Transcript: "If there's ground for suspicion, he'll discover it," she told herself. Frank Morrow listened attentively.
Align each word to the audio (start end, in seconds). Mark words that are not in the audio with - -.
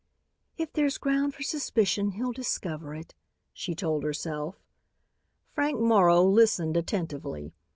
"If 0.57 0.73
there's 0.73 0.97
ground 0.97 1.35
for 1.35 1.43
suspicion, 1.43 2.13
he'll 2.13 2.31
discover 2.31 2.95
it," 2.95 3.13
she 3.53 3.75
told 3.75 4.03
herself. 4.03 4.55
Frank 5.53 5.79
Morrow 5.79 6.23
listened 6.23 6.75
attentively. 6.75 7.53